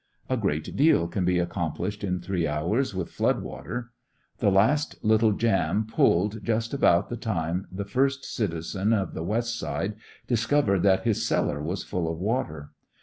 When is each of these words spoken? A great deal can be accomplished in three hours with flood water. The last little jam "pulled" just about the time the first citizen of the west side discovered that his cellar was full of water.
A 0.31 0.35
great 0.35 0.75
deal 0.75 1.07
can 1.07 1.25
be 1.25 1.37
accomplished 1.37 2.03
in 2.03 2.19
three 2.21 2.47
hours 2.47 2.95
with 2.95 3.11
flood 3.11 3.43
water. 3.43 3.91
The 4.39 4.49
last 4.49 4.95
little 5.03 5.31
jam 5.31 5.85
"pulled" 5.85 6.43
just 6.43 6.73
about 6.73 7.09
the 7.09 7.17
time 7.17 7.67
the 7.71 7.85
first 7.85 8.25
citizen 8.25 8.93
of 8.93 9.13
the 9.13 9.21
west 9.21 9.59
side 9.59 9.93
discovered 10.25 10.81
that 10.81 11.03
his 11.03 11.23
cellar 11.23 11.61
was 11.61 11.83
full 11.83 12.11
of 12.11 12.17
water. 12.17 12.71